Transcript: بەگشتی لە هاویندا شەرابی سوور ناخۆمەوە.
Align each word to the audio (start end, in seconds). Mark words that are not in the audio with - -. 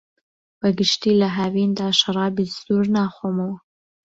بەگشتی 0.61 1.17
لە 1.21 1.27
هاویندا 1.37 1.87
شەرابی 1.99 2.53
سوور 2.55 2.85
ناخۆمەوە. 2.95 3.55